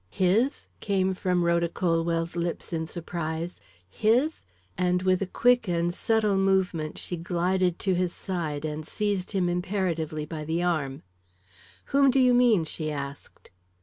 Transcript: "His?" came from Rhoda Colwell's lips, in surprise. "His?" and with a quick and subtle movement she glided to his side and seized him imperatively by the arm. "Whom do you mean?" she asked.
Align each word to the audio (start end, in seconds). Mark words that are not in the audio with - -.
"His?" 0.09 0.65
came 0.79 1.13
from 1.13 1.43
Rhoda 1.45 1.69
Colwell's 1.69 2.35
lips, 2.35 2.73
in 2.73 2.87
surprise. 2.87 3.61
"His?" 3.87 4.41
and 4.75 5.03
with 5.03 5.21
a 5.21 5.27
quick 5.27 5.67
and 5.67 5.93
subtle 5.93 6.37
movement 6.37 6.97
she 6.97 7.15
glided 7.15 7.77
to 7.77 7.93
his 7.93 8.11
side 8.11 8.65
and 8.65 8.83
seized 8.83 9.33
him 9.33 9.47
imperatively 9.47 10.25
by 10.25 10.43
the 10.43 10.63
arm. 10.63 11.03
"Whom 11.93 12.09
do 12.09 12.19
you 12.19 12.33
mean?" 12.33 12.63
she 12.63 12.89
asked. 12.91 13.51